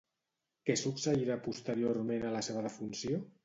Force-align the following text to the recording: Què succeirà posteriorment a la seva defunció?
Què 0.69 0.75
succeirà 0.83 1.37
posteriorment 1.49 2.29
a 2.29 2.35
la 2.41 2.45
seva 2.51 2.69
defunció? 2.69 3.25